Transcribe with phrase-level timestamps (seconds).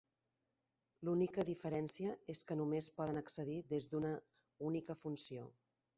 [1.09, 4.17] L'única diferència és que només poden accedir des d'una
[4.71, 5.47] única funció.